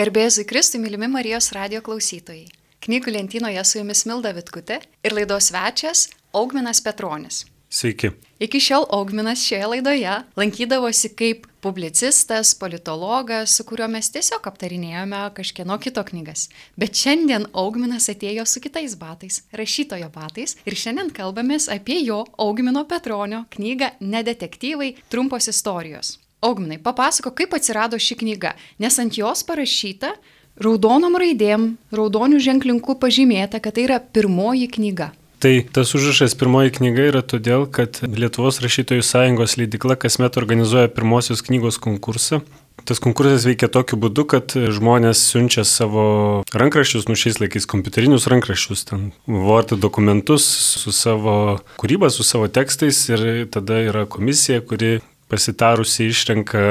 [0.00, 2.46] Garbėzui Kristui, mylimi Marijos radio klausytojai.
[2.80, 7.42] Knygų lentynoje su jumis Milda Vitkutė ir laidos svečias Augminas Petronis.
[7.68, 8.08] Sveiki.
[8.40, 15.76] Iki šiol Augminas šioje laidoje lankydavosi kaip publicistas, politologas, su kuriuo mes tiesiog aptarinėjome kažkieno
[15.84, 16.46] kito knygas.
[16.80, 22.86] Bet šiandien Augminas atėjo su kitais batais, rašytojo batais, ir šiandien kalbamės apie jo Augmino
[22.88, 26.16] Petronio knygą Nedetektyvai- trumpos istorijos.
[26.40, 30.14] Augminai, papasako, kaip atsirado ši knyga, nes ant jos parašyta
[30.60, 35.10] raudonom raidėm, raudonių ženklinku pažymėta, kad tai yra pirmoji knyga.
[35.40, 41.40] Tai tas užrašas pirmoji knyga yra todėl, kad Lietuvos rašytojų sąjungos leidikla kasmet organizuoja pirmosios
[41.46, 42.42] knygos konkursą.
[42.84, 46.04] Tas konkursas veikia tokiu būdu, kad žmonės siunčia savo
[46.56, 50.44] rankraščius, nu šiais laikais kompiuterinius rankraščius, ten Word dokumentus
[50.80, 51.34] su savo
[51.80, 54.98] kūryba, su savo tekstais ir tada yra komisija, kuri
[55.30, 56.62] pasitarusi išrenka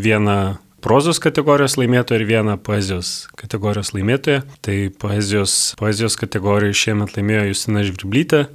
[0.00, 0.38] vieną
[0.84, 4.42] prozos kategorijos laimėtoją ir vieną poezijos kategorijos laimėtoją.
[4.64, 8.46] Tai poezijos, poezijos kategorijoje šiemet laimėjo Justina Žvirblytė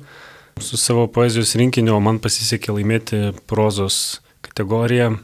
[0.61, 5.15] su savo poezijos rinkiniu, o man pasisekė laimėti prozos kategoriją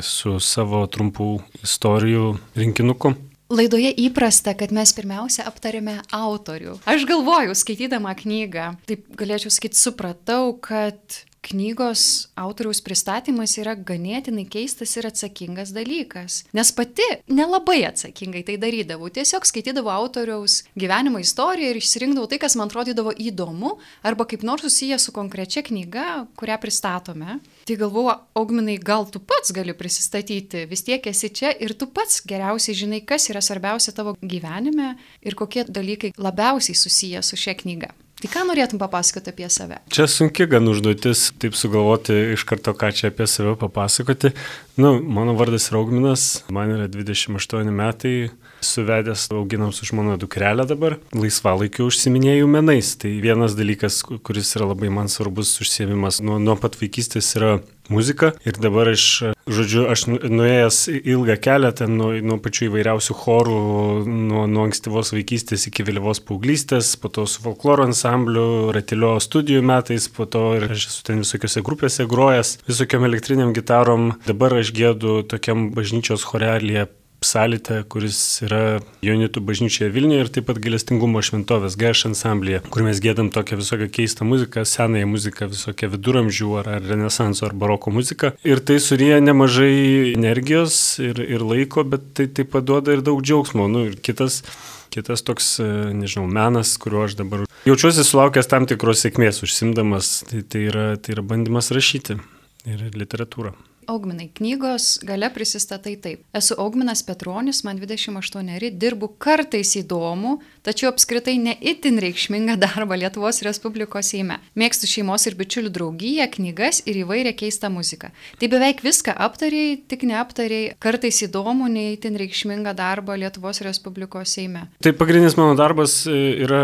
[0.00, 1.32] su savo trumpų
[1.64, 3.14] istorijų rinkinuku.
[3.50, 6.76] Laidoje įprasta, kad mes pirmiausia aptarėme autorių.
[6.86, 14.92] Aš galvoju, skaitydama knygą, taip galėčiau sakyti, supratau, kad knygos autoriaus pristatymas yra ganėtinai keistas
[14.98, 16.44] ir atsakingas dalykas.
[16.56, 19.10] Nes pati nelabai atsakingai tai darydavau.
[19.12, 24.66] Tiesiog skaitydavau autoriaus gyvenimo istoriją ir išsirinkdavau tai, kas man atrodydavo įdomu arba kaip nors
[24.66, 27.38] susiję su konkrečia knyga, kurią pristatome.
[27.66, 32.20] Tai galvoju, augminai, gal tu pats gali prisistatyti, vis tiek esi čia ir tu pats
[32.28, 37.94] geriausiai žinai, kas yra svarbiausia tavo gyvenime ir kokie dalykai labiausiai susiję su šia knyga.
[38.20, 39.78] Tai ką norėtum papasakoti apie save?
[39.88, 44.34] Čia sunki gan užduotis, taip sugalvoti iš karto, ką čia apie save papasakoti.
[44.76, 48.28] Nu, mano vardas Raugminas, man yra 28 metai,
[48.60, 52.94] suvedęs auginam su žmona dukrelę dabar, laisvalaikiu užsiminėjau menais.
[53.00, 57.58] Tai vienas dalykas, kuris yra labai man svarbus užsiemimas nuo, nuo pat vaikystės yra
[57.90, 58.32] muzika.
[58.46, 59.04] Ir dabar aš,
[59.50, 63.58] žodžiu, aš nu, nuėjęs ilgą kelią, ten nuo, nuo pačių įvairiausių chorų,
[64.06, 70.08] nuo, nuo ankstyvos vaikystės iki vėlyvos paauglystės, po to su folkloro ansambliu, ratilio studijų metais,
[70.14, 74.14] po to ir aš esu ten visokiose grupėse grojęs, visokiam elektriniam gitarom.
[74.28, 76.88] Dabar aš gėdu tokiam bažnyčios chorelėje
[77.20, 83.02] psalite, kuris yra Jonitų bažnyčioje Vilniuje ir taip pat galestingumo šventovės Gaiš ansamblėje, kur mes
[83.02, 88.34] gėdam tokią visokią keistą muziką, senąją muziką, visokią viduramžių ar, ar renesanso ar baroko muziką.
[88.48, 93.22] Ir tai suryja nemažai energijos ir, ir laiko, bet tai taip pat duoda ir daug
[93.22, 93.68] džiaugsmo.
[93.70, 94.42] Nu, ir kitas
[94.90, 100.42] kitas toks, e, nežinau, menas, kuriuo aš dabar jaučiuosi sulaukęs tam tikros sėkmės užsimdamas, tai,
[100.42, 102.18] tai, yra, tai yra bandymas rašyti
[102.66, 103.54] ir literatūrą.
[103.88, 106.22] Augminai, knygos gale prisistatai taip.
[106.36, 110.36] Esu Augminas Petronis, man 28, dirbu kartais įdomu,
[110.66, 114.38] tačiau apskritai ne itin reikšmingą darbą Lietuvos Respublikos Seime.
[114.58, 118.12] Mėgstu šeimos ir bičiulių draugiją, knygas ir įvairią keistą muziką.
[118.38, 124.66] Tai beveik viską aptariai, tik neaptariai, kartais įdomu, ne itin reikšmingą darbą Lietuvos Respublikos Seime.
[124.84, 126.62] Tai pagrindinis mano darbas e, yra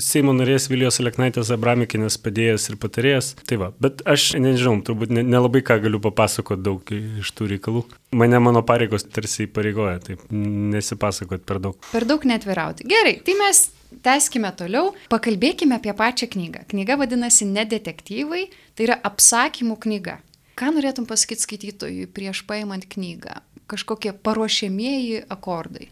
[0.00, 3.34] Seimo narės Vilijos Aleknaitės Abramikinės padėjęs ir patarėjas.
[3.48, 7.84] Tai va, bet aš nežinau, turbūt nelabai ką galiu papasakoti daug iš tų reikalų.
[8.18, 11.78] Mane mano pareigos tarsi įpareigoja, taip nesipasakot per daug.
[11.92, 12.86] Per daug netvirauti.
[12.90, 13.64] Gerai, tai mes
[14.04, 16.66] tęskime toliau, pakalbėkime apie pačią knygą.
[16.72, 18.46] Knyga vadinasi Ne detektyvai,
[18.76, 20.20] tai yra apsakymų knyga.
[20.58, 23.40] Ką norėtum pasakyti skaitytojui prieš paimant knygą?
[23.72, 25.88] Kažkokie paruošiamieji akordai.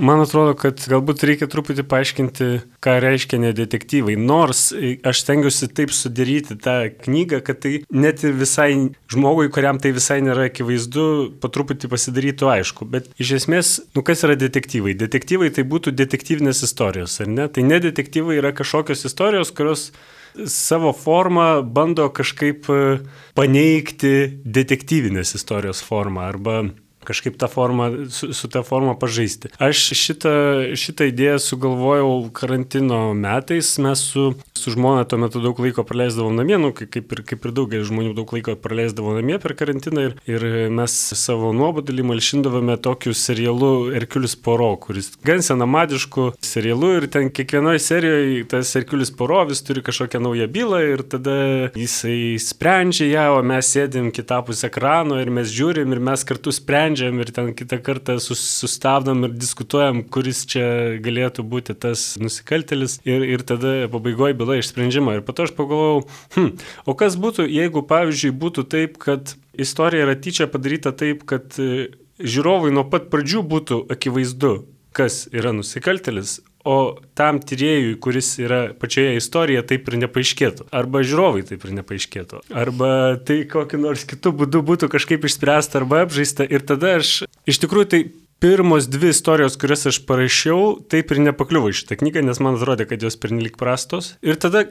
[0.00, 2.46] Man atrodo, kad galbūt reikia truputį paaiškinti,
[2.82, 4.16] ką reiškia nedetektyvai.
[4.16, 8.70] Nors aš stengiuosi taip sudaryti tą knygą, kad tai net ir visai
[9.12, 11.04] žmogui, kuriam tai visai nėra akivaizdu,
[11.42, 12.88] patruputį pasidarytų aišku.
[12.88, 14.96] Bet iš esmės, nu kas yra detektyvai?
[14.98, 17.46] Detektyvai tai būtų detektyvinės istorijos, ar ne?
[17.52, 19.90] Tai nedetektyvai yra kažkokios istorijos, kurios
[20.48, 22.68] savo formą bando kažkaip
[23.36, 24.14] paneigti
[24.44, 26.62] detektyvinės istorijos formą arba
[27.06, 29.52] kažkaip tą formą, su, su tą formą pažaisti.
[29.62, 30.34] Aš šitą,
[30.78, 36.58] šitą idėją sugalvojau karantino metais, mes su, su žmona tuo metu daug laiko praleisdavom namie,
[36.60, 40.46] nu, kaip, ir, kaip ir daugelis žmonių daug laiko praleisdavo namie per karantiną ir, ir
[40.72, 47.82] mes savo nuobodulį malšindavome tokiu serialu Herkulis Poro, kuris gan senamadišku serialu ir ten kiekvienoje
[47.82, 51.36] serijoje tas Herkulis Poro vis turi kažkokią naują bylą ir tada
[51.78, 56.91] jisai sprendžia ją, o mes sėdim kitapus ekrano ir mes žiūrim ir mes kartu sprendžiam
[56.92, 63.00] sprendžiam ir ten kitą kartą sus, sustabdom ir diskutuojam, kuris čia galėtų būti tas nusikaltelis
[63.04, 65.16] ir, ir tada pabaigoje byla išsprendžiama.
[65.16, 66.04] Ir po to aš pagalvojau,
[66.36, 66.50] hm,
[66.84, 71.88] o kas būtų, jeigu pavyzdžiui būtų taip, kad istorija yra tyčia padaryta taip, kad e,
[72.20, 79.16] žiūrovui nuo pat pradžių būtų akivaizdu, kas yra nusikaltelis, o tam tyriejui, kuris yra pačioje
[79.18, 80.68] istorijoje, taip ir nepaaiškėtų.
[80.74, 82.42] Arba žiūrovai taip ir nepaaiškėtų.
[82.64, 82.90] Arba
[83.26, 86.46] tai kokiu nors kitų būdų būtų kažkaip išspręsta arba apžaista.
[86.46, 88.02] Ir tada aš iš tikrųjų tai
[88.42, 92.88] pirmos dvi istorijos, kurias aš parašiau, taip ir nepakliuvo į šitą knygą, nes man atrodė,
[92.90, 94.16] kad jos pernelik prastos.
[94.24, 94.64] Ir tada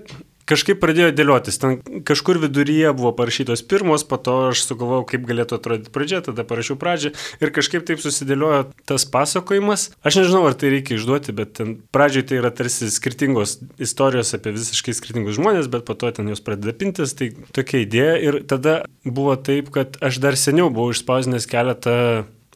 [0.49, 1.59] kažkaip pradėjo dėliotis.
[1.61, 1.77] Ten
[2.07, 6.77] kažkur viduryje buvo parašytos pirmos, po to aš sugalvojau, kaip galėtų atrodyti pradžia, tada parašiau
[6.81, 9.89] pradžią ir kažkaip taip susidėliojo tas pasakojimas.
[10.05, 14.55] Aš nežinau, ar tai reikia išduoti, bet ten pradžioje tai yra tarsi skirtingos istorijos apie
[14.57, 18.17] visiškai skirtingus žmonės, bet po to ten jos pradeda pintis, tai tokia idėja.
[18.21, 21.97] Ir tada buvo taip, kad aš dar seniau buvau išspausinęs keletą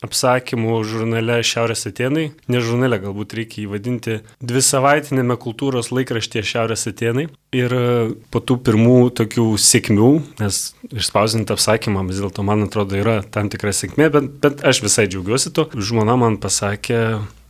[0.05, 7.27] apsakymų žurnale Šiaurės Atenai, ne žurnale galbūt reikia įvadinti, dvi savaitinėme kultūros laikraštyje Šiaurės Atenai.
[7.55, 7.85] Ir e,
[8.33, 10.11] po tų pirmų tokių sėkmių,
[10.41, 10.61] nes
[10.91, 15.53] išspausinti apsakymą vis dėlto man atrodo yra tam tikra sėkmė, bet, bet aš visai džiaugiuosi
[15.55, 15.69] to.
[15.75, 17.01] Žmona man pasakė,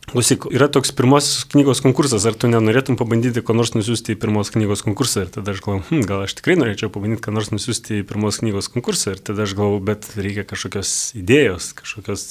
[0.06, 4.52] Klausyk, yra toks pirmosios knygos konkursas, ar tu nenorėtum pabandyti ko nors nusiųsti į pirmos
[4.54, 5.24] knygos konkursą?
[5.26, 8.38] Ir tada aš galvoju, hm, gal aš tikrai norėčiau pabandyti ką nors nusiųsti į pirmos
[8.38, 9.16] knygos konkursą.
[9.16, 12.24] Ir tada aš galvoju, bet reikia kažkokios idėjos, kažkokios,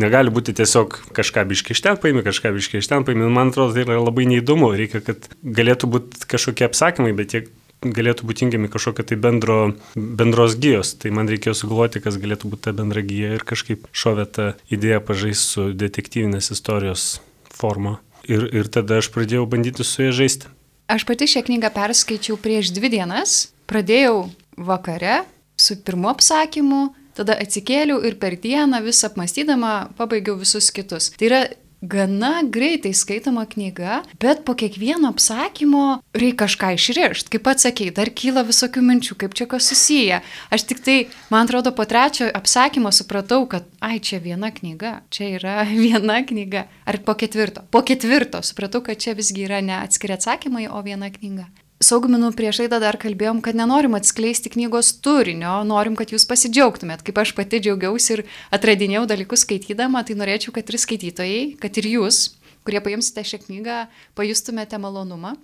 [0.00, 3.28] negali būti tiesiog kažką biškai iš ten paimi, kažką biškai iš ten paimi.
[3.28, 4.72] Man atrodo, tai yra labai neįdomu.
[4.80, 7.44] Reikia, kad galėtų būti kažkokie apsakymai, bet jie
[7.84, 9.58] galėtų būti jungiami kažkokio tai bendro,
[9.94, 10.94] bendros gyjos.
[10.98, 15.00] Tai man reikėjo sugalvoti, kas galėtų būti ta bendra gyja ir kažkaip šovė tą idėją
[15.06, 17.08] pažaisti su detektyvinės istorijos
[17.54, 17.98] forma.
[18.28, 20.50] Ir, ir tada aš pradėjau bandyti su ja žaisti.
[20.88, 23.50] Aš pati šią knygą perskaičiau prieš dvi dienas.
[23.68, 25.22] Pradėjau vakare
[25.60, 26.82] su pirmu apsakymu,
[27.18, 31.10] tada atsikėliau ir per dieną vis apmastydama pabaigiau visus kitus.
[31.18, 31.40] Tai yra
[31.80, 37.32] gana greitai skaitoma knyga, bet po kiekvieno apsakymo reikia kažką išrišti.
[37.34, 40.20] Kaip pats sakei, dar kyla visokių minčių, kaip čia kas susiję.
[40.54, 40.98] Aš tik tai,
[41.30, 46.66] man atrodo, po trečio apsakymo supratau, kad, ai, čia viena knyga, čia yra viena knyga.
[46.88, 47.64] Ar po ketvirto?
[47.70, 51.48] Po ketvirto supratau, kad čia visgi yra ne atskiri atsakymai, o viena knyga.
[51.78, 57.04] Saugminu prieš laidą dar kalbėjom, kad nenorim atskleisti knygos turinio, norim, kad jūs pasidžiaugtumėt.
[57.06, 61.86] Kaip aš pati džiaugiausi ir atradinėjau dalykus skaitydama, tai norėčiau, kad ir skaitytojai, kad ir
[61.92, 62.18] jūs,
[62.66, 63.76] kurie paimsite šią knygą,
[64.18, 65.36] pajustumėte malonumą.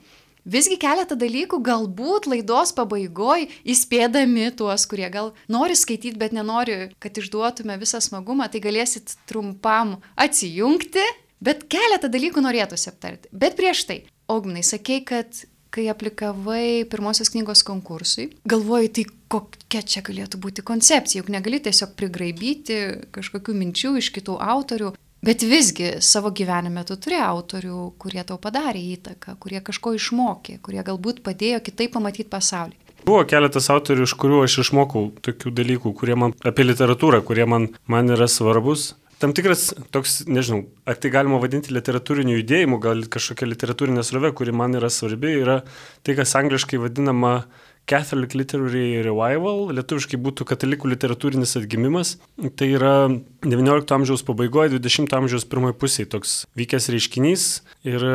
[0.43, 7.15] Visgi keletą dalykų galbūt laidos pabaigoje įspėdami tuos, kurie gal nori skaityti, bet nenori, kad
[7.15, 11.07] išduotume visą smagumą, tai galėsit trumpam atsijungti,
[11.39, 13.31] bet keletą dalykų norėtųsi aptarti.
[13.31, 20.05] Bet prieš tai, Ogminai, sakei, kad kai aplikavai pirmosios knygos konkursui, galvojai, tai kokia čia
[20.07, 22.79] galėtų būti koncepcija, juk negali tiesiog prigraibyti
[23.15, 24.93] kažkokių minčių iš kitų autorių,
[25.25, 30.83] bet visgi savo gyvenime tu turi autorių, kurie tau padarė įtaką, kurie kažko išmokė, kurie
[30.87, 32.79] galbūt padėjo kitaip pamatyti pasaulį.
[33.05, 37.67] Buvo keletas autorių, iš kurių aš išmokau tokių dalykų, kurie man apie literatūrą, kurie man,
[37.91, 38.95] man yra svarbus
[39.25, 44.53] tam tikras toks, nežinau, ar tai galima vadinti literatūriniu judėjimu, gal kažkokia literatūrinė srovė, kuri
[44.53, 45.63] man yra svarbi, yra
[46.05, 47.39] tai, kas angliškai vadinama
[47.91, 52.15] Catholic Literary Revival, lietuviškai būtų katalikų literatūrinis atgimimas.
[52.57, 52.95] Tai yra
[53.45, 57.45] XIX amžiaus pabaigoje, XX amžiaus pirmoje pusėje toks vykęs reiškinys
[57.85, 58.15] ir e,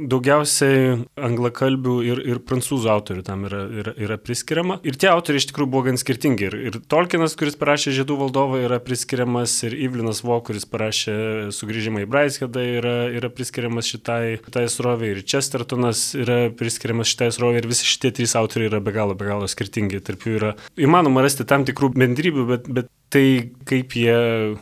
[0.00, 4.78] daugiausiai anglakalbių ir, ir prancūzų autorių tam yra, yra, yra priskiriama.
[4.88, 6.48] Ir tie autoriai iš tikrųjų buvo gan skirtingi.
[6.48, 12.06] Ir, ir Tolkienas, kuris parašė Žiedų valdovą, yra priskiriamas, ir Ivlinas Vo, kuris parašė Sugrįžimą
[12.06, 15.12] į Braiskedą, yra, yra priskiriamas šitai, šitai srovė.
[15.12, 17.60] Ir Chestertonas yra priskiriamas šitai srovė.
[17.60, 20.00] Ir visi šitie trys autoriai yra be galo, be galo skirtingi.
[20.04, 23.26] Tarp jų yra įmanoma rasti tam tikrų bendrybių, bet, bet tai
[23.64, 24.16] kaip jie,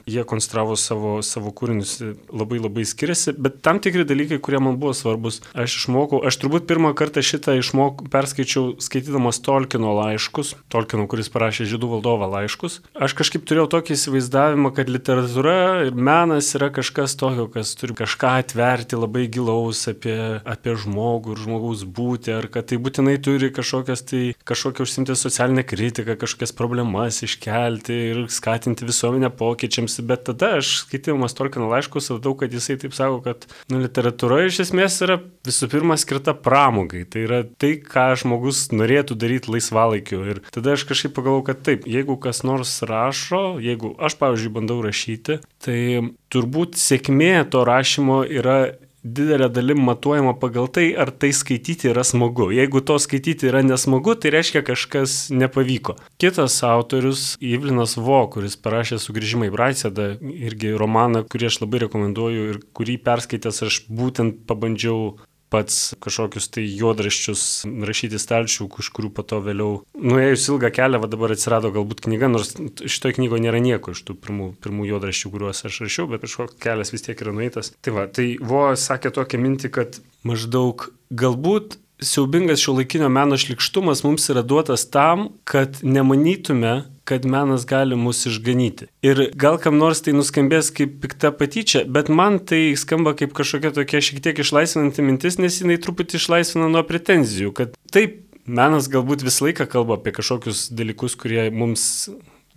[0.06, 1.96] jie konstravo savo, savo kūrinius
[2.30, 6.68] labai labai skiriasi, bet tam tikri dalykai, kurie man buvo svarbus, aš išmokau, aš turbūt
[6.70, 12.80] pirmą kartą šitą išmokau, perskaičiau skaitydamas Tolkieno laiškus, Tolkieno, kuris parašė Žydų valdovą laiškus.
[12.94, 15.56] Aš kažkaip turėjau tokį įsivaizdavimą, kad literatūra
[15.88, 21.42] ir menas yra kažkas tokio, kas turi kažką atverti labai gilaus apie, apie žmogų ir
[21.46, 27.22] žmogaus būti, ar kad tai būtinai turi kažkokias tai kažkokią užsimti socialinę kritiką, kažkokias problemas
[27.26, 32.96] iškelti ir skatinti visuomenę pokyčiams, bet tada aš skaitydamas Tolkieno laiškus radau, kad jisai taip
[32.96, 37.04] sako, kad nu, literatūra iš esmės yra visų pirma skirta pramogai.
[37.06, 40.22] Tai yra tai, ką žmogus norėtų daryti laisvalaikiu.
[40.34, 44.80] Ir tada aš kažkaip pagalvojau, kad taip, jeigu kas nors rašo, jeigu aš, pavyzdžiui, bandau
[44.84, 45.78] rašyti, tai
[46.32, 48.58] turbūt sėkmė to rašymo yra
[49.02, 52.50] didelė dalim matuojama pagal tai, ar tai skaityti yra smagu.
[52.54, 55.96] Jeigu to skaityti yra nesmagu, tai reiškia kažkas nepavyko.
[56.22, 62.48] Kitas autorius, Ivlinas Vo, kuris parašė Sugrįžimą į Braisėdą, irgi romaną, kurį aš labai rekomenduoju
[62.52, 65.16] ir kurį perskaitęs aš būtent pabandžiau
[65.52, 67.42] pats kažkokius tai juodraščius
[67.88, 72.30] rašyti stalčių, iš kurių po to vėliau, nuėjus ilgą kelią, va dabar atsirado galbūt knyga,
[72.32, 76.58] nors šitoje knygoje nėra nieko iš tų pirmų, pirmų juodraščių, kuriuos aš rašiau, bet kažkoks
[76.62, 77.74] kelias vis tiek yra nueitas.
[77.84, 84.02] Tai va, tai Vo sakė tokią mintį, kad maždaug galbūt siaubingas šio laikinio meno šlikštumas
[84.04, 88.88] mums yra duotas tam, kad nemanytume, kad menas gali mus išganyti.
[89.06, 93.74] Ir gal kam nors tai nuskambės kaip pikta patyčia, bet man tai skamba kaip kažkokia
[93.74, 99.24] tokia šiek tiek išlaisvinanti mintis, nes jinai truputį išlaisvina nuo pretenzijų, kad taip, menas galbūt
[99.26, 102.08] visą laiką kalba apie kažkokius dalykus, kurie mums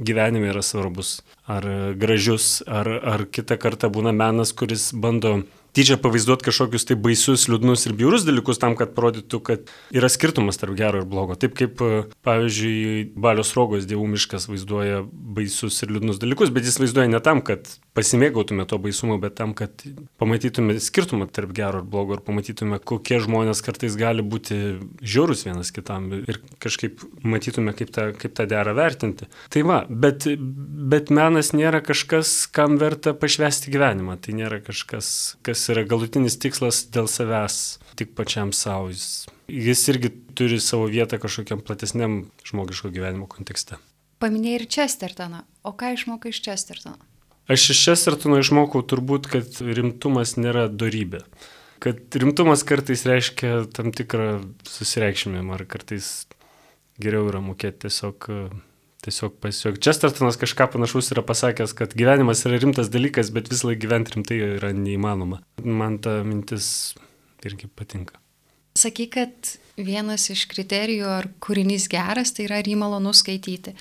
[0.01, 1.65] gyvenime yra svarbus, ar
[1.97, 5.39] gražius, ar, ar kitą kartą būna menas, kuris bando
[5.75, 10.59] tyčia pavaizduoti kažkokius tai baisius, liūdnus ir biurus dalykus tam, kad parodytų, kad yra skirtumas
[10.61, 11.37] tarp gero ir blogo.
[11.39, 11.81] Taip kaip,
[12.25, 17.43] pavyzdžiui, Balios rogos dievų miškas vaizduoja baisius ir liūdnus dalykus, bet jis vaizduoja ne tam,
[17.45, 19.85] kad pasimėgautume to baisumo, bet tam, kad
[20.19, 24.57] pamatytume skirtumą tarp gero ir blogo ir pamatytume, kokie žmonės kartais gali būti
[24.99, 29.29] žiaurus vienas kitam ir kažkaip matytume, kaip tą, kaip tą derą vertinti.
[29.53, 30.27] Tai va, bet,
[30.91, 34.19] bet menas nėra kažkas, kam verta pašvesti gyvenimą.
[34.19, 35.09] Tai nėra kažkas,
[35.45, 38.91] kas yra galutinis tikslas dėl savęs, tik pačiam savo.
[38.91, 43.79] Jis, jis irgi turi savo vietą kažkokiam platesniam žmogiško gyvenimo kontekste.
[44.19, 45.43] Paminėjai ir Chestertoną.
[45.67, 47.14] O ką išmokai iš Chestertono?
[47.51, 51.21] Aš iš Chestertono išmokau turbūt, kad rimtumas nėra darybė.
[51.83, 56.25] Kad rimtumas kartais reiškia tam tikrą susireikšmimą, ar kartais
[57.01, 58.29] geriau yra mokėti tiesiog
[59.05, 59.79] tiesiog pasijuok.
[59.85, 64.39] Čestertonas kažką panašaus yra pasakęs, kad gyvenimas yra rimtas dalykas, bet visą laiką gyventi rimtai
[64.55, 65.41] yra neįmanoma.
[65.61, 66.95] Man ta mintis
[67.45, 68.17] irgi patinka.
[68.75, 73.75] Sakyk, kad vienas iš kriterijų, ar kūrinys geras, tai yra ar jį malonu skaityti.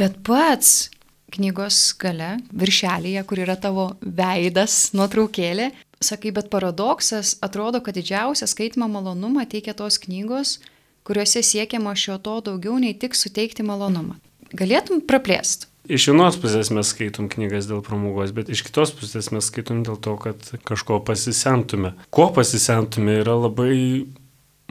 [0.00, 0.88] Bet pats
[1.32, 5.70] knygos gale, viršelėje, kur yra tavo veidas, nuotraukėlė,
[6.02, 10.58] sakai, bet paradoksas atrodo, kad didžiausią skaitimo malonumą teikia tos knygos,
[11.06, 14.18] kuriuose siekiama šio to daugiau nei tik suteikti malonumą.
[14.52, 15.68] Galėtum praplėsti?
[15.90, 19.96] Iš vienos pusės mes skaitom knygas dėl pramogos, bet iš kitos pusės mes skaitom dėl
[19.98, 21.96] to, kad kažko pasisemtume.
[22.14, 24.06] Ko pasisemtume yra labai,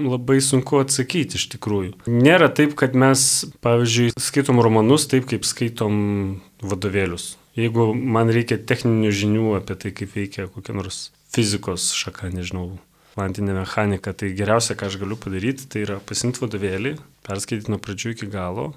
[0.10, 1.96] labai sunku atsakyti iš tikrųjų.
[2.10, 5.96] Nėra taip, kad mes, pavyzdžiui, skaitom romanus taip, kaip skaitom
[6.62, 7.36] vadovėlius.
[7.60, 12.78] Jeigu man reikia techninių žinių apie tai, kaip veikia kokia nors fizikos šaka, nežinau,
[13.16, 16.96] kvantinė mechanika, tai geriausia, ką aš galiu padaryti, tai yra pasimti vadovėlį,
[17.28, 18.72] perskaityti nuo pradžių iki galo,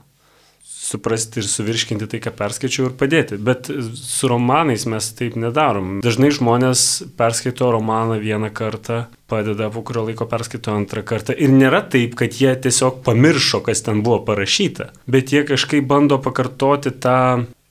[0.85, 3.39] suprasti ir suvirškinti tai, ką perskaičiau ir padėti.
[3.41, 5.99] Bet su romanais mes taip nedarom.
[6.05, 9.05] Dažnai žmonės perskaito romaną vieną kartą,
[9.35, 11.35] padeda po kurio laiko perskaito antrą kartą.
[11.35, 16.23] Ir nėra taip, kad jie tiesiog pamiršo, kas ten buvo parašyta, bet jie kažkaip bando
[16.23, 17.19] pakartoti tą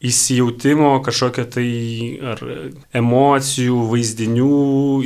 [0.03, 1.67] įsijautimo, kažkokio tai
[2.33, 2.41] ar
[2.95, 4.49] emocijų, vaizdinių,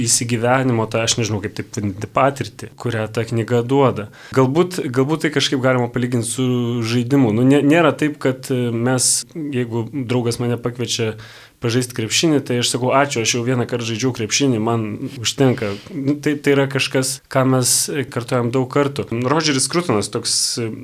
[0.01, 4.07] įsigyvenimo, tai aš nežinau kaip taip vadinti patirtį, kurią ta knyga duoda.
[4.37, 6.47] Galbūt, galbūt tai kažkaip galima palyginti su
[6.81, 7.29] žaidimu.
[7.37, 11.13] Nu, nėra taip, kad mes, jeigu draugas mane pakviečia
[11.63, 14.85] pažaisti krepšinį, tai aš sakau, ačiū, aš jau vieną kartą žaidžiau krepšinį, man
[15.21, 15.73] užtenka.
[15.93, 17.73] Nu, tai, tai yra kažkas, ką mes
[18.13, 19.07] kartuojam daug kartų.
[19.27, 20.35] Rodžeris Krutinas, toks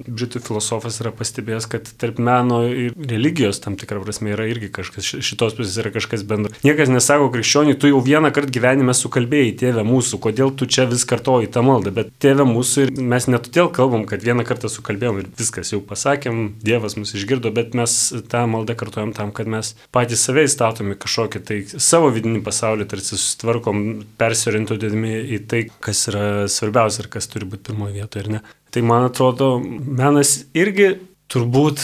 [0.08, 5.13] britų filosofas, yra pastebėjęs, kad tarp meno ir religijos tam tikrą prasme yra irgi kažkas,
[5.24, 6.53] šitos pusės yra kažkas bendro.
[6.65, 11.06] Niekas nesako krikščioniui, tu jau vieną kartą gyvenime sukalbėjai, tėvė mūsų, kodėl tu čia vis
[11.10, 15.22] kartoji tą maldą, bet tėvė mūsų ir mes ne todėl kalbam, kad vieną kartą sukalbėjom
[15.22, 17.94] ir viskas jau pasakėm, Dievas mus išgirdo, bet mes
[18.32, 22.88] tą maldą kartuojam tam, kad mes patys save įstatome statomi kažkokį tai savo vidinį pasaulį,
[22.88, 28.29] tarsi susitvarkom, persiorientuodami į tai, kas yra svarbiausia ir kas turi būti pirmoje vietoje, ar
[28.32, 28.41] ne.
[28.72, 31.84] Tai man atrodo, menas irgi turbūt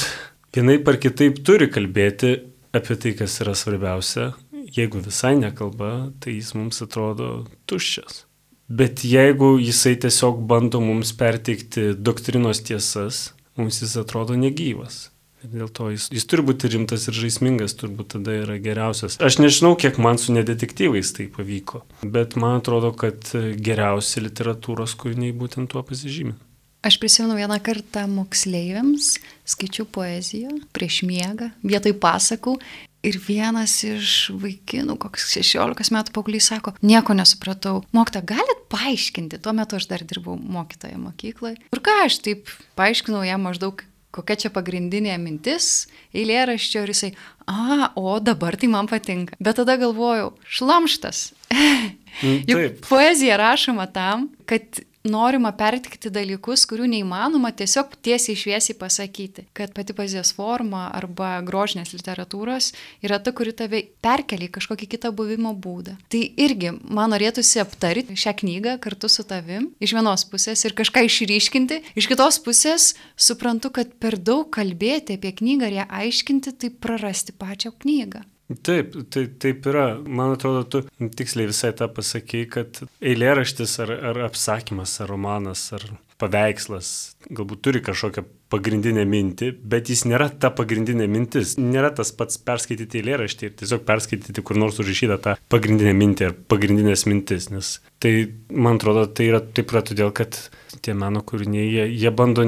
[0.55, 2.37] vienaip ar kitaip turi kalbėti
[2.73, 4.33] apie tai, kas yra svarbiausia.
[4.69, 8.25] Jeigu visai nekalba, tai jis mums atrodo tuščias.
[8.69, 15.09] Bet jeigu jisai tiesiog bando mums perteikti doktrinos tiesas, mums jis atrodo negyvas.
[15.39, 19.15] Dėl to jis, jis turi būti rimtas ir žaismingas, turbūt tada yra geriausias.
[19.23, 25.35] Aš nežinau, kiek man su nedetektyvais tai pavyko, bet man atrodo, kad geriausi literatūros kūriniai
[25.35, 26.35] būtent tuo pasižymė.
[26.79, 29.17] Aš prisimenu vieną kartą moksleiviams,
[29.47, 32.55] skaičiau poeziją prieš miegą, vietoj pasakų.
[32.99, 37.77] Ir vienas iš vaikinų, koks 16 metų paauglys, sako, nieko nesupratau.
[37.95, 41.61] Mokta, galit paaiškinti, tuo metu aš dar dirbau mokytoje mokykloje.
[41.71, 43.85] Ir ką aš taip paaiškinau jam maždaug
[44.15, 45.87] kokia čia pagrindinė mintis
[46.17, 47.11] eilėraščio ir jisai,
[47.45, 49.37] a, o dabar tai man patinka.
[49.39, 51.29] Bet tada galvojau, šlamštas.
[52.19, 59.45] Mm, Juk poezija rašoma tam, kad norima pertikti dalykus, kurių neįmanoma tiesiog tiesiai šviesiai pasakyti.
[59.55, 62.71] Kad pati poezijos forma arba grožinės literatūros
[63.05, 65.95] yra ta, kuri tave perkelia į kažkokį kitą buvimo būdą.
[66.11, 71.05] Tai irgi man norėtųsi aptarti šią knygą kartu su tavim iš vienos pusės ir kažką
[71.07, 76.73] išryškinti, iš kitos pusės suprantu, kad per daug kalbėti apie knygą ir ją aiškinti, tai
[76.73, 78.25] prarasti pačią knygą.
[78.65, 79.91] Taip, tai, taip yra.
[80.01, 85.85] Man atrodo, tu tiksliai visai tą pasakėjai, kad eilėraštis ar, ar apsakymas, ar romanas, ar
[86.19, 86.89] paveikslas
[87.29, 91.53] galbūt turi kažkokią pagrindinę mintį, bet jis nėra ta pagrindinė mintis.
[91.61, 96.35] Nėra tas pats perskaityti eilėraštį ir tiesiog perskaityti kur nors užrašytą tą pagrindinę mintį ar
[96.51, 97.51] pagrindinės mintis.
[97.53, 98.13] Nes tai,
[98.49, 100.41] man atrodo, tai yra taip yra todėl, kad
[100.81, 102.47] tie meno kūriniai, jie, jie bando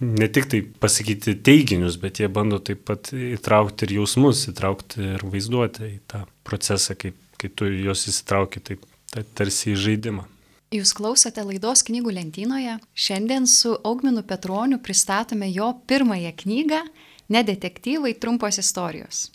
[0.00, 5.24] ne tik tai pasakyti teiginius, bet jie bando taip pat įtraukti ir jausmus, įtraukti ir
[5.26, 10.26] vaizduoti į tą procesą, kai, kai tu juos įsitrauki taip tai tarsi į žaidimą.
[10.74, 12.74] Jūs klausote laidos knygų lentynoje.
[12.92, 16.82] Šiandien su Augminu Petroniu pristatome jo pirmąją knygą
[17.28, 19.28] Nedetektyvai trumpos istorijos.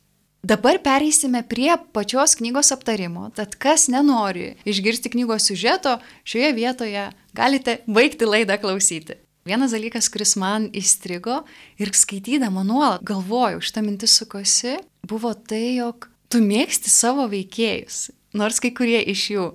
[0.43, 3.29] Dabar pereisime prie pačios knygos aptarimo.
[3.38, 9.23] Tad kas nenori išgirsti knygos siužeto, šioje vietoje galite baigti laidą klausyti.
[9.43, 11.41] Vienas dalykas, kuris man įstrigo
[11.75, 18.05] ir skaitydama nuolat galvojau, šitą mintį sukosi, buvo tai, jog tu mėgsti savo veikėjus,
[18.39, 19.50] nors kai kurie iš jų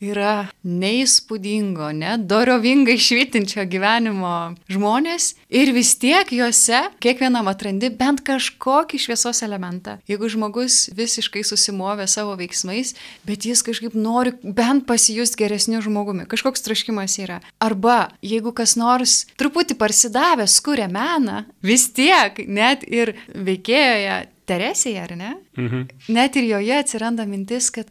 [0.00, 9.00] yra neįspūdingo, net dorovingai švitinčio gyvenimo žmonės ir vis tiek juose kiekvienam atrandi bent kažkokį
[9.02, 9.98] šviesos elementą.
[10.10, 12.94] Jeigu žmogus visiškai susimovė savo veiksmais,
[13.26, 17.42] bet jis kažkaip nori bent pasijust geresniu žmogumi, kažkoks traškimas yra.
[17.62, 25.14] Arba jeigu kas nors truputį parsidavęs kuria meną, vis tiek net ir veikėjoje Teresėje, ar
[25.18, 25.34] ne?
[25.58, 25.84] Mhm.
[26.14, 27.90] Net ir joje atsiranda mintis, kad,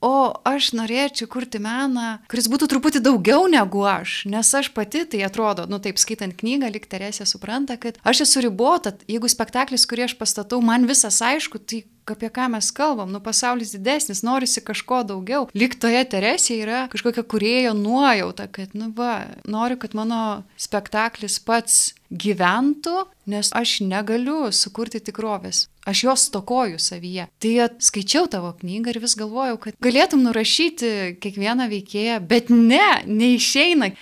[0.00, 5.24] o aš norėčiau kurti meną, kuris būtų truputį daugiau negu aš, nes aš pati, tai
[5.26, 10.08] atrodo, nu taip skaitant knygą, lik Teresė supranta, kad aš esu ribota, jeigu spektaklis, kurį
[10.08, 15.02] aš pastatau, man visas aišku, tai apie ką mes kalbam, nu pasaulis didesnis, norisi kažko
[15.08, 15.48] daugiau.
[15.52, 21.92] Lik toje Teresėje yra kažkokia kurėjo nuojauta, kad, nu va, noriu, kad mano spektaklis pats
[22.08, 25.66] gyventų, nes aš negaliu sukurti tikrovės.
[25.88, 27.24] Aš jos stokoju savyje.
[27.40, 30.90] Tai skaičiau tavo knygą ir vis galvojau, kad galėtum nurašyti
[31.22, 33.94] kiekvieną veikėją, bet ne, neišeina.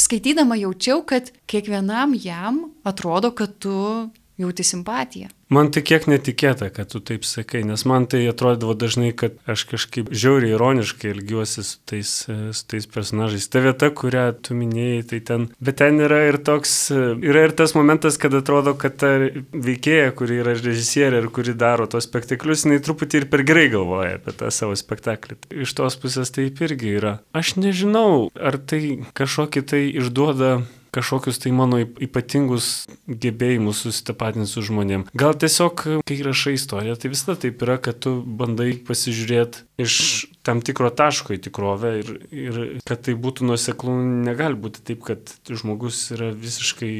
[0.00, 3.72] Skaitydama jaučiau, kad kiekvienam jam atrodo, kad tu
[4.40, 5.32] jauti simpatiją.
[5.52, 9.66] Man tai kiek netikėta, kad tu taip sakai, nes man tai atrodavo dažnai, kad aš
[9.68, 12.12] kažkaip žiauriai ironiškai ilgiuosi su tais,
[12.56, 13.50] su tais personažais.
[13.52, 17.76] Ta vieta, kurią tu minėjai, tai ten, bet ten yra ir toks, yra ir tas
[17.76, 19.12] momentas, kad atrodo, kad ta
[19.52, 24.16] veikėja, kuri yra režisierė ir kuri daro tos spektaklius, jinai truputį ir per gerai galvoja
[24.22, 25.36] apie tą savo spektaklį.
[25.66, 27.18] Iš tos pusės taip irgi yra.
[27.36, 35.06] Aš nežinau, ar tai kažkokį tai išduoda kažkokius tai mano ypatingus gebėjimus susitapatinti su žmonėm.
[35.16, 39.96] Gal tiesiog, kai rašai istoriją, tai visada taip yra, kad tu bandai pasižiūrėti iš
[40.46, 43.96] tam tikro taško į tikrovę ir, ir kad tai būtų nuoseklų,
[44.28, 46.92] negali būti taip, kad žmogus yra visiškai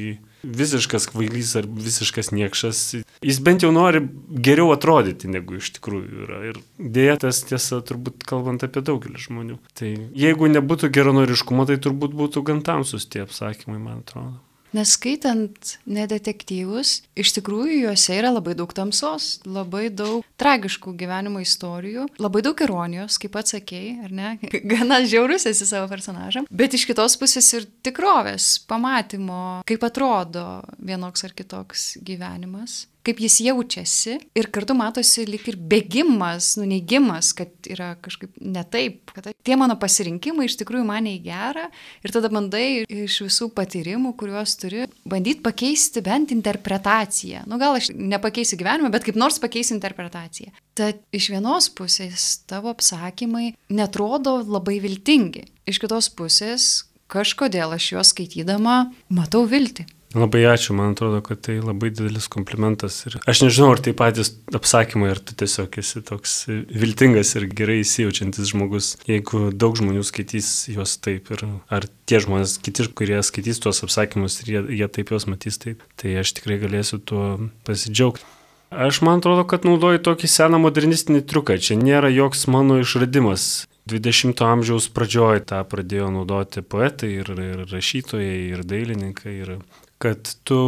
[0.42, 2.82] visiškas kvailys ar visiškas niekšas,
[3.22, 6.40] jis bent jau nori geriau atrodyti, negu iš tikrųjų yra.
[6.50, 9.58] Ir dėja tas tiesa, turbūt kalbant apie daugelį žmonių.
[9.78, 14.40] Tai jeigu nebūtų geronoriškumo, tai turbūt būtų gan tamsus tie apsakymai, man atrodo.
[14.72, 22.06] Nes skaitant nedetektyvus, iš tikrųjų juose yra labai daug tamsos, labai daug tragiškų gyvenimo istorijų,
[22.22, 24.30] labai daug ironijos, kaip pats sakėjai, ar ne?
[24.72, 30.46] Gana žiaurus esi savo personažam, bet iš kitos pusės ir tikrovės, pamatymo, kaip atrodo
[30.80, 37.50] vienoks ar kitoks gyvenimas kaip jis jaučiasi ir kartu matosi lik ir bėgimas, nuneigimas, kad
[37.70, 41.68] yra kažkaip ne taip, kad tie mano pasirinkimai iš tikrųjų mane į gerą
[42.02, 47.46] ir tada bandai iš visų patyrimų, kuriuos turi, bandyti pakeisti bent interpretaciją.
[47.50, 50.52] Nu gal aš nepakeisiu gyvenimą, bet kaip nors pakeisiu interpretaciją.
[50.78, 56.70] Tad iš vienos pusės tavo apsakymai netrodo labai viltingi, iš kitos pusės
[57.12, 59.84] kažkodėl aš juos skaitydama matau viltį.
[60.12, 62.98] Labai ačiū, man atrodo, kad tai labai didelis komplimentas.
[63.08, 66.34] Ir aš nežinau, ar tai patys apsakymai, ar tu tiesiog esi toks
[66.68, 72.58] viltingas ir gerai įsijaučiantis žmogus, jeigu daug žmonių skaitys juos taip ir ar tie žmonės,
[72.60, 76.60] kiti, kurie skaitys tuos apsakymus ir jie, jie taip juos matys taip, tai aš tikrai
[76.60, 77.26] galėsiu tuo
[77.64, 78.28] pasidžiaugti.
[78.72, 81.58] Aš man atrodo, kad naudoju tokį seną modernistinį triuką.
[81.60, 83.66] Čia nėra joks mano išradimas.
[83.90, 89.34] 20-ojo amžiaus pradžioje tą pradėjo naudoti poetai ir, ir rašytojai, ir dailininkai.
[89.44, 89.50] Ir
[90.02, 90.62] kad tu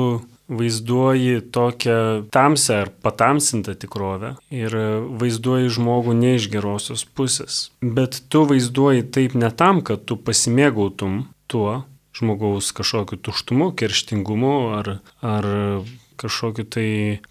[0.48, 4.76] vaizduoji tokią tamsią ar patamsintą tikrovę ir
[5.20, 7.70] vaizduoji žmogų ne iš gerosios pusės.
[7.80, 11.82] Bet tu vaizduoji taip ne tam, kad tu pasimėgautum tuo
[12.14, 14.90] žmogaus kažkokiu tuštumu, kerštingumu ar,
[15.24, 15.48] ar
[16.20, 16.88] kažkokiu tai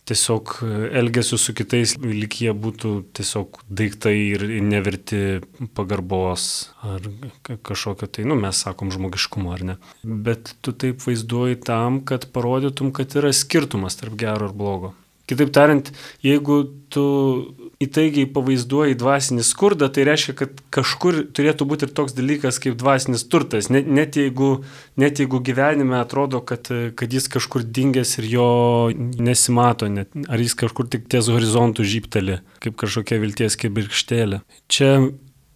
[0.09, 0.55] tiesiog
[0.91, 5.41] elgesiu su kitais, lyg jie būtų tiesiog daiktai ir neverti
[5.77, 6.47] pagarbos
[6.83, 7.05] ar
[7.65, 9.77] kažkokio tai, nu mes sakom, žmogiškumo ar ne.
[10.03, 14.93] Bet tu taip vaizduoji tam, kad parodytum, kad yra skirtumas tarp gero ir blogo.
[15.29, 15.87] Kitaip tariant,
[16.19, 16.57] jeigu
[16.91, 17.03] tu
[17.83, 23.23] įtaigiai pavaizduoji dvasinį skurdą, tai reiškia, kad kažkur turėtų būti ir toks dalykas kaip dvasinis
[23.31, 23.69] turtas.
[23.73, 24.51] Net, net, jeigu,
[24.99, 28.47] net jeigu gyvenime atrodo, kad, kad jis kažkur dingęs ir jo
[28.99, 34.43] nesimato, net, ar jis kažkur tik ties horizontų žypteli, kaip kažkokia vilties kibirkštėlė.
[34.71, 34.91] Čia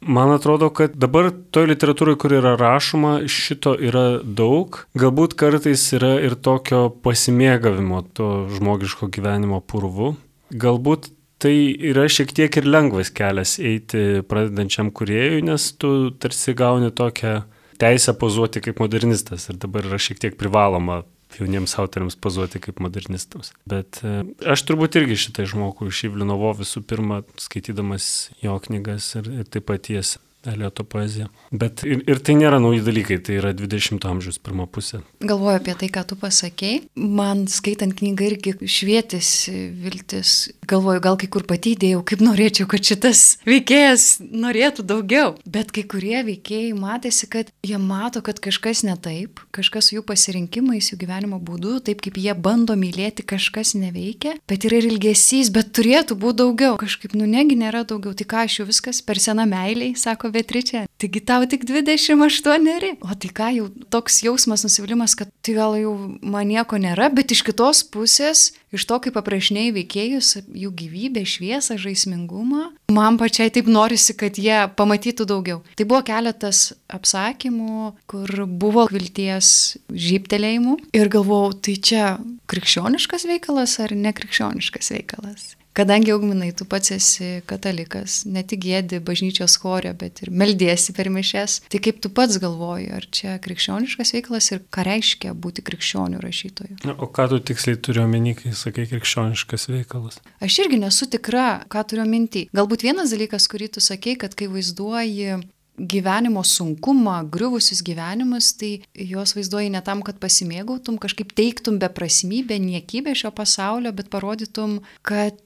[0.02, 4.84] Man atrodo, kad dabar toje literatūroje, kur yra rašoma, šito yra daug.
[4.98, 10.14] Galbūt kartais yra ir tokio pasimėgavimo to žmogiško gyvenimo purvu.
[10.54, 11.10] Galbūt
[11.42, 11.56] tai
[11.90, 17.40] yra šiek tiek ir lengvas kelias eiti pradedančiam kuriejui, nes tu tarsi gauni tokią
[17.82, 21.04] teisę pozuoti kaip modernistas ir dabar yra šiek tiek privaloma
[21.36, 23.52] jauniems autoriams pozuoti kaip modernistams.
[23.70, 29.30] Bet e, aš turbūt irgi šitai žmogų iš Ivlinovo visų pirma, skaitydamas jo knygas ir,
[29.42, 31.28] ir taip pat jas Elioto poezija.
[31.52, 35.02] Bet ir, ir tai nėra nauji dalykai, tai yra 20-ojo amžiaus pirma pusė.
[35.20, 36.84] Galvoju apie tai, ką tu pasakėjai.
[36.96, 40.38] Man skaitant knygą irgi švietėsi viltis.
[40.67, 45.30] Galvoju, gal kai kur patydėjau, kaip norėčiau, kad šitas veikėjas norėtų daugiau.
[45.47, 50.89] Bet kai kurie veikėjai matėsi, kad jie mato, kad kažkas ne taip, kažkas jų pasirinkimais,
[50.91, 54.36] jų gyvenimo būdu, taip kaip jie bando mylėti, kažkas neveikia.
[54.51, 56.75] Bet yra ir ilgesys, bet turėtų būti daugiau.
[56.84, 58.12] Kažkaip, nu negi nėra daugiau.
[58.17, 62.99] Tai ką aš jau viskas per seną meiliai, sako Beatričė, taigi tau tik 28.
[63.08, 67.32] O tai ką, jau toks jausmas, nusivylimas, kad tai gal jau man nieko nėra, bet
[67.32, 70.32] iš kitos pusės, iš to, kaip aprašinėjai veikėjus,
[70.63, 75.62] jų gyvybę, šviesą, žaismingumą, man pačiai taip norisi, kad jie pamatytų daugiau.
[75.77, 82.03] Tai buvo keletas apsakymų, kur buvo vilties žyptelėjimų ir galvojau, tai čia
[82.51, 85.53] krikščioniškas veikalas ar nekrikščioniškas veikalas.
[85.78, 91.12] Kadangi augminai, tu pats esi katalikas, ne tik gėdi bažnyčios chorė, bet ir meldiesi per
[91.13, 96.22] mišes, tai kaip tu pats galvoji, ar čia krikščioniškas veiklas ir ką reiškia būti krikščionių
[96.24, 96.80] rašytoju?
[96.88, 100.18] Na, o ką tu tiksliai turiu omeny, kai sakai krikščioniškas veikalas?
[100.42, 102.48] Aš irgi nesu tikra, ką turiu minti.
[102.58, 105.38] Galbūt vienas dalykas, kurį tu sakei, kad kai vaizduoji
[105.78, 113.16] gyvenimo sunkumą, griuvusius gyvenimus, tai juos vaizduoji ne tam, kad pasimėgautum, kažkaip teiktum beprasmybę, niekybę
[113.18, 115.38] šio pasaulio, bet parodytum, kad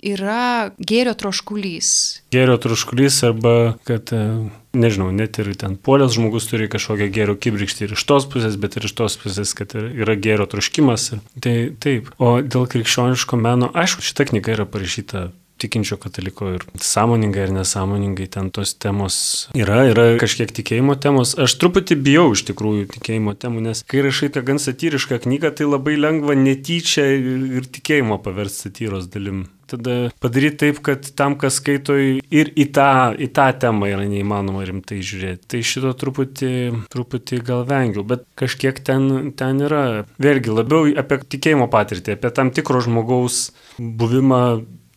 [0.00, 1.90] yra gėrio troškulys.
[2.32, 3.54] Gėrio troškulys arba,
[3.88, 8.26] kad, e, nežinau, net ir ten polės žmogus turi kažkokią gėrio kibirkštį ir iš tos
[8.30, 11.10] pusės, bet ir iš tos pusės, kad yra gėrio troškimas.
[11.40, 12.10] Tai taip.
[12.18, 18.28] O dėl krikščioniško meno, aišku, šita knyga yra parašyta tikinčio kataliko ir sąmoningai ar nesąmoningai
[18.32, 19.20] ten tos temos
[19.58, 21.36] yra, yra kažkiek tikėjimo temos.
[21.40, 25.70] Aš truputį bijau iš tikrųjų tikėjimo temų, nes kai rašai tą gan satyrišką knygą, tai
[25.70, 31.96] labai lengva netyčia ir tikėjimo paversti satyros dalim tada padaryti taip, kad tam, kas skaito
[31.96, 35.46] ir į tą, į tą temą yra neįmanoma rimtai žiūrėti.
[35.50, 36.52] Tai šito truputį,
[36.92, 39.84] truputį gal vengiu, bet kažkiek ten, ten yra.
[40.22, 44.42] Vėlgi labiau apie tikėjimo patirtį, apie tam tikro žmogaus buvimą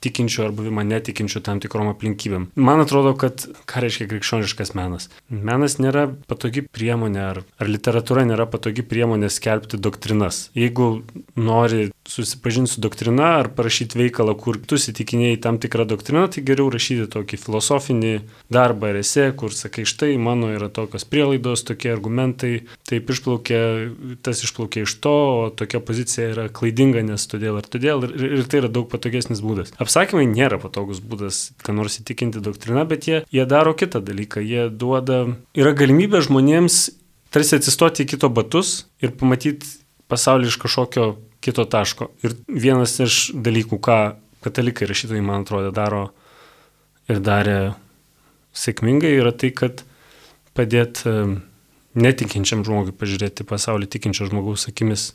[0.04, 2.50] tikinčių ar buvimą netikinčių tam tikrom aplinkybėm.
[2.56, 5.10] Man atrodo, kad ką reiškia krikščioniškas menas?
[5.30, 10.48] Menas nėra patogi priemonė ar, ar literatūra nėra patogi priemonė skelbti doktrinas.
[10.58, 11.04] Jeigu
[11.40, 16.68] nori susipažinti su doktrina ar parašyti veikalą, kur tu įsitikinėjai tam tikrą doktriną, tai geriau
[16.74, 18.14] rašyti tokį filosofinį
[18.54, 22.54] darbą ar esė, kur sakai, štai mano yra tokios prielaidos, tokie argumentai,
[22.90, 23.62] taip išplaukia,
[24.26, 28.52] tas išplaukia iš to, o tokia pozicija yra klaidinga, nes todėl ir todėl, ir, ir
[28.52, 29.74] tai yra daug patogesnis būdas.
[29.94, 34.64] Apsakymai nėra patogus būdas, ką nors įtikinti doktriną, bet jie, jie daro kitą dalyką, jie
[34.74, 35.20] duoda,
[35.54, 36.78] yra galimybė žmonėms
[37.30, 39.70] tarsi atsistoti į kito batus ir pamatyti
[40.10, 41.06] pasaulį iš kažkokio
[41.46, 42.10] kito taško.
[42.26, 44.00] Ir vienas iš dalykų, ką
[44.42, 46.08] katalikai rašytojai, man atrodo, daro
[47.06, 47.58] ir darė
[48.58, 49.86] sėkmingai, yra tai, kad
[50.58, 51.20] padėt e,
[51.94, 55.12] netikinčiam žmogui pažiūrėti pasaulį tikinčio žmogaus akimis.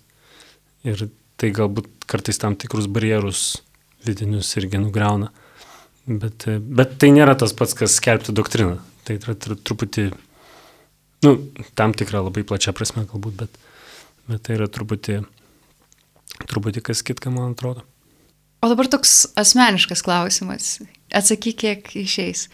[0.87, 3.57] Ir tai galbūt kartais tam tikrus barjerus
[4.07, 5.33] vidinius irgi nugriauna.
[6.09, 8.79] Bet, e, bet tai nėra tas pats, kas skelbti doktriną.
[9.09, 10.11] Tai yra truputį,
[11.25, 11.35] nu,
[11.79, 13.59] tam tikrą labai plačią prasme galbūt, bet,
[14.29, 15.23] bet tai yra truputį
[16.47, 17.85] truputį kas kitka, man atrodo.
[18.63, 20.79] O dabar toks asmeniškas klausimas.
[21.15, 22.49] Atsakyk, kiek išeis.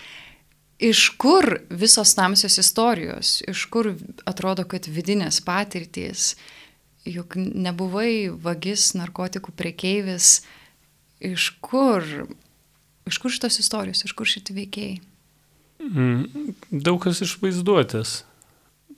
[0.85, 3.93] Iš kur visos tamsios istorijos, iš kur
[4.29, 6.35] atrodo, kad vidinės patirtys,
[7.09, 10.43] juk nebuvai vagis, narkotikų priekeivis,
[11.33, 12.05] iš kur,
[13.09, 15.01] iš kur šitos istorijos, iš kur šitie veikėjai?
[15.85, 18.23] Mm, daug kas iš vaizduotės.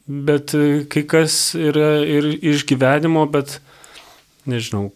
[0.07, 3.59] bet e, kai kas yra ir iš gyvenimo, bet
[4.47, 4.93] nežinau,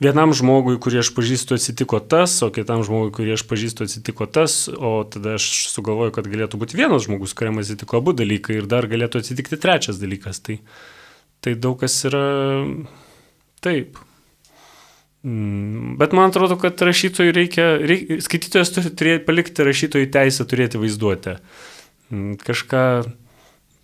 [0.00, 4.66] vienam žmogui, kurį aš pažįstu, atsitiko tas, o kitam žmogui, kurį aš pažįstu, atsitiko tas,
[4.72, 8.88] o tada aš sugalvoju, kad galėtų būti vienas žmogus, kuriam atsitiko abu dalykai ir dar
[8.88, 10.40] galėtų atsitikti trečias dalykas.
[10.44, 10.58] Tai,
[11.44, 12.26] tai daug kas yra
[13.64, 14.00] taip.
[15.26, 20.78] Mm, bet man atrodo, kad rašytojui reikia, reikia skaitytojas turi turėti, palikti rašytojui teisę turėti
[20.78, 21.40] vaizduotę.
[22.12, 22.84] Mm, kažką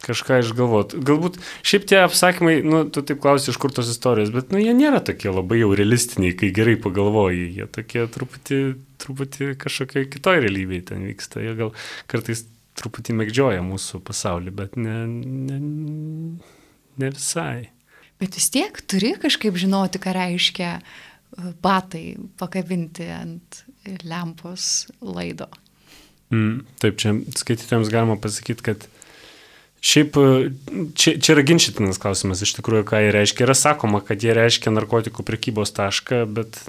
[0.02, 0.96] kažką išgalvot.
[1.06, 4.74] Galbūt šiaip tie apsakymai, nu, tu taip klausi, iš kur tos istorijos, bet, nu, jie
[4.76, 8.58] nėra tokie labai jau realistiniai, kai gerai pagalvoji, jie tokie truputį,
[9.02, 11.70] truputį kažkokiai kitoj realybėje ten vyksta, jie gal
[12.10, 12.44] kartais
[12.80, 15.60] truputį mėgdžioja mūsų pasaulį, bet ne, ne,
[16.98, 17.70] ne visai.
[18.22, 20.76] Bet vis tiek turi kažkaip žinoti, ką reiškia
[21.64, 23.62] batai pakabinti ant
[24.06, 25.48] lempos laido.
[26.32, 28.88] Mm, taip, čia skaitytojams galima pasakyti, kad
[29.82, 30.14] Šiaip
[30.94, 33.42] čia, čia yra ginčytinas klausimas iš tikrųjų, ką jie reiškia.
[33.48, 36.60] Yra sakoma, kad jie reiškia narkotikų prekybos tašką, bet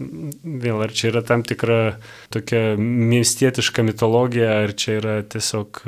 [0.41, 1.99] vėl ar čia yra tam tikra
[2.33, 5.83] tokia miestietiška mitologija, ar čia yra tiesiog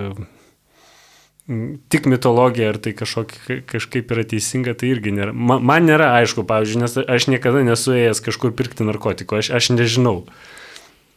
[1.93, 5.33] tik mitologija, ar tai kažkokia, kažkaip yra teisinga, tai irgi nėra.
[5.33, 9.69] Man, man nėra aišku, pavyzdžiui, nes aš niekada nesu ėjęs kažkur pirkti narkotikų, aš, aš
[9.75, 10.23] nežinau.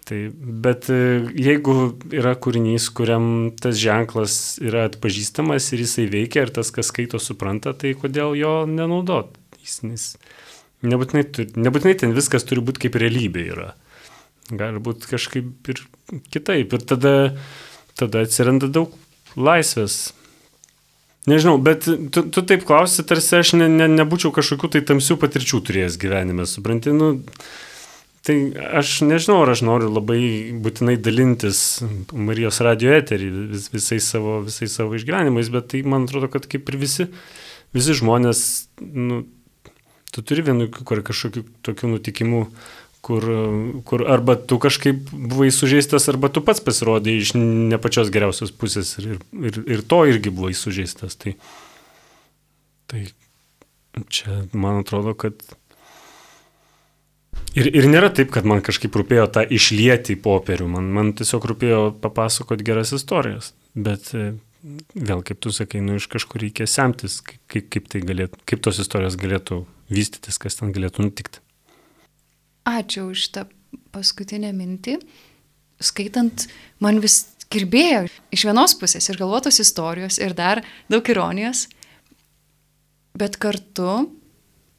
[0.08, 1.00] Tai, bet e,
[1.36, 1.74] jeigu
[2.16, 7.74] yra kūrinys, kuriam tas ženklas yra atpažįstamas ir jisai veikia ir tas, kas skaito, supranta,
[7.76, 9.34] tai kodėl jo nenaudot?
[9.60, 10.06] Jis, jis,
[10.84, 11.24] nebūtinai,
[11.60, 13.72] nebūtinai ten viskas turi būti kaip realybė yra.
[14.48, 15.82] Gali būti kažkaip ir
[16.32, 16.72] kitaip.
[16.72, 17.14] Ir tada,
[18.00, 18.94] tada atsiranda daug
[19.36, 20.14] laisvės.
[21.26, 25.60] Nežinau, bet tu, tu taip klausi, tarsi aš ne, ne, nebūčiau kažkokių tai tamsių patirčių
[25.66, 27.16] turėjęs gyvenime, supranti, nu,
[28.28, 28.34] Tai
[28.76, 30.20] aš nežinau, ar aš noriu labai
[30.60, 31.80] būtinai dalintis
[32.12, 36.68] Marijos radio eterį vis, visais, savo, visais savo išgyvenimais, bet tai man atrodo, kad kaip
[36.68, 37.06] ir visi,
[37.72, 38.42] visi žmonės,
[38.82, 39.22] nu,
[40.12, 42.42] tu turi vienokių ar kažkokių tokių nutikimų,
[43.04, 43.24] kur,
[43.88, 48.96] kur arba tu kažkaip buvai sužeistas, arba tu pats pasirodai iš ne pačios geriausios pusės
[49.00, 51.16] ir, ir, ir to irgi buvai sužeistas.
[51.20, 51.36] Tai,
[52.90, 53.06] tai
[54.12, 55.40] čia man atrodo, kad
[57.56, 61.46] Ir, ir nėra taip, kad man kažkaip rūpėjo tą išlieti į popierių, man, man tiesiog
[61.48, 63.50] rūpėjo papasakoti geras istorijas.
[63.74, 64.34] Bet e,
[64.92, 68.78] vėl, kaip tu sakai, nu iš kažkur reikia semtis, kaip, kaip, tai galėtų, kaip tos
[68.84, 71.42] istorijos galėtų vystytis, kas ten galėtų nutikti.
[72.68, 73.46] Ačiū už tą
[73.94, 74.98] paskutinę mintį.
[75.80, 76.44] Skaitant,
[76.82, 80.60] man vis kirbėjo iš vienos pusės ir galvotos istorijos, ir dar
[80.92, 81.66] daug ironijos,
[83.16, 84.08] bet kartu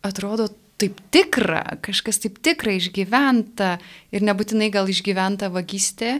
[0.05, 0.49] atrodo
[0.79, 3.77] taip tikra, kažkas taip tikra išgyventa
[4.15, 6.19] ir nebūtinai gal išgyventa vagystė,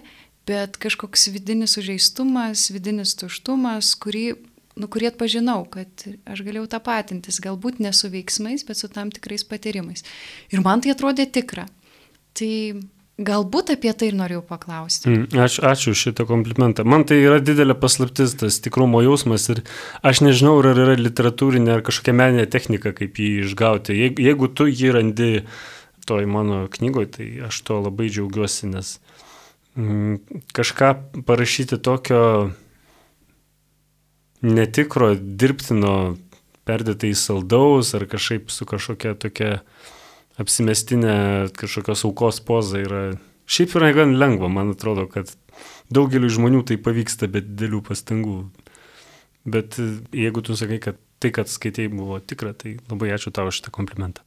[0.49, 4.25] bet kažkoks vidinis sužeistumas, vidinis tuštumas, kurį,
[4.79, 9.43] nu, kurį atpažinau, kad aš galėjau tapatintis, galbūt ne su veiksmais, bet su tam tikrais
[9.47, 10.05] patyrimais.
[10.53, 11.67] Ir man tai atrodė tikra.
[12.37, 12.53] Tai
[13.19, 15.09] Galbūt apie tai ir norėjau paklausti.
[15.11, 16.85] Mm, ačiū, ačiū šitą komplimentą.
[16.87, 19.59] Man tai yra didelė paslaptis, tas tikrumo jausmas ir
[20.07, 23.97] aš nežinau, ar yra literatūrinė ar kažkokia meninė technika, kaip jį išgauti.
[23.97, 25.29] Jeigu, jeigu tu jį randi
[26.07, 28.95] toj mano knygoje, tai aš to labai džiaugiuosi, nes
[29.75, 30.93] mm, kažką
[31.27, 32.23] parašyti tokio
[34.45, 36.17] netikro, dirbtino,
[36.69, 39.59] perdėtai saldaus ar kažkaip su kažkokia tokia
[40.39, 43.03] apsimestinė kažkokios aukos poza yra.
[43.49, 45.31] Šiaip yra gan lengva, man atrodo, kad
[45.89, 48.39] daugeliu žmonių tai pavyksta be didelių pastangų.
[49.49, 53.49] Bet e, jeigu tu sakai, kad tai, kad skaitėjai buvo tikra, tai labai ačiū tau
[53.51, 54.23] šitą komplimentą.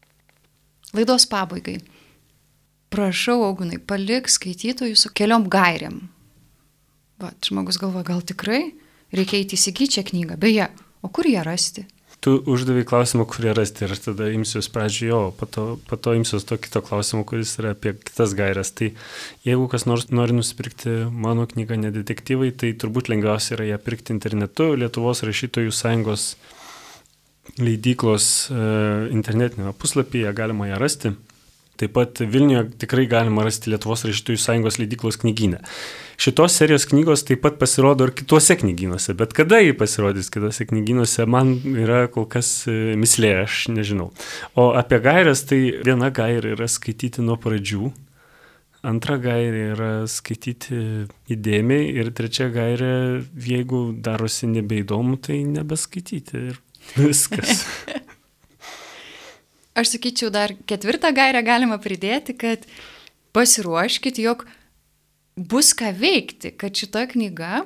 [0.92, 1.78] Laidos pabaigai.
[2.92, 6.02] Prašau, Augunai, palik skaitytojų su keliom gairiam.
[7.22, 8.72] Va, žmogus galvoja, gal tikrai
[9.12, 10.38] reikia įti įsigyti šią knygą.
[10.40, 10.68] Beje,
[11.02, 11.86] o kur ją rasti?
[12.22, 16.14] tu uždavai klausimą, kurį rasti ir aš tada imsiuos pradžioje jo, po to, po to
[16.14, 18.70] imsiuos to kito klausimo, kuris yra apie kitas gairias.
[18.78, 18.92] Tai
[19.46, 24.70] jeigu kas nors nori nusipirkti mano knygą Nedetektyvai, tai turbūt lengviausia yra ją pirkti internetu.
[24.78, 26.28] Lietuvos rašytojų sąjungos
[27.58, 28.62] leidyklos e,
[29.10, 31.16] internetinėme puslapyje galima ją rasti.
[31.82, 35.58] Taip pat Vilniuje tikrai galima rasti Lietuvos rašytojų sąjungos leidyklos knyginę.
[36.22, 41.26] Šitos serijos knygos taip pat pasirodo ir kituose knyginuose, bet kada jį pasirodys kituose knyginuose,
[41.26, 44.12] man yra kol kas e, mislė, aš nežinau.
[44.54, 47.90] O apie gairias, tai viena gairė yra skaityti nuo pradžių,
[48.86, 50.78] antra gairė yra skaityti
[51.34, 52.94] įdėmiai ir trečia gairė,
[53.34, 56.62] jeigu darosi nebeįdomu, tai nebeskaityti ir
[57.08, 57.66] viskas.
[59.78, 62.66] Aš sakyčiau, dar ketvirtą gairę galima pridėti, kad
[63.32, 64.44] pasiruoškit, jog
[65.36, 67.64] bus ką veikti, kad šita knyga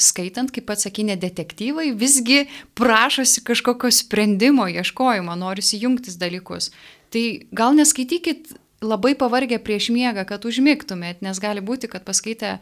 [0.00, 2.44] skaitant, kaip pats sakė, detektyvai, visgi
[2.78, 6.70] prašosi kažkokio sprendimo, ieškojimo, norisi jungtis dalykus.
[7.14, 12.58] Tai gal neskaitykit labai pavargę prieš miegą, kad užmigtumėt, nes gali būti, kad paskaitę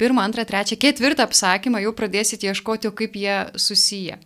[0.00, 4.18] pirmą, antrą, trečią, ketvirtą apsakymą jau pradėsit ieškoti, kaip jie susiję.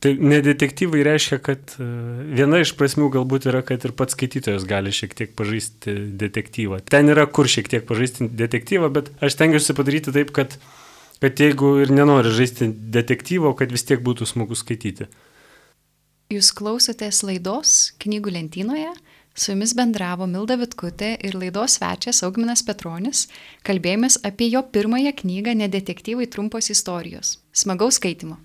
[0.00, 1.86] Tai nedetektyvai reiškia, kad e,
[2.38, 6.80] viena iš prasmių galbūt yra, kad ir pats skaitytojas gali šiek tiek pažaisti detektyvą.
[6.88, 10.56] Ten yra kur šiek tiek pažaisti detektyvą, bet aš tengiuosi padaryti taip, kad,
[11.20, 15.10] kad jeigu ir nenori žaisti detektyvo, kad vis tiek būtų smagu skaityti.
[16.32, 18.90] Jūs klausotės laidos knygų lentynoje,
[19.38, 23.26] su jumis bendravo Milda Vitkutė ir laidos svečias Augminas Petronis,
[23.68, 27.38] kalbėjomės apie jo pirmąją knygą Nedetektyvai trumpos istorijos.
[27.52, 28.40] Smagaus skaitimo.